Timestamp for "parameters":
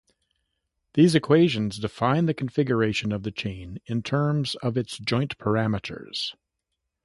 5.37-6.33